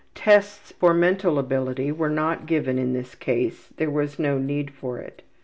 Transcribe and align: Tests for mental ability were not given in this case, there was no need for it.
Tests 0.15 0.73
for 0.79 0.95
mental 0.95 1.37
ability 1.37 1.91
were 1.91 2.09
not 2.09 2.47
given 2.47 2.79
in 2.79 2.93
this 2.93 3.13
case, 3.13 3.67
there 3.77 3.91
was 3.91 4.17
no 4.17 4.39
need 4.39 4.71
for 4.71 4.97
it. 4.97 5.21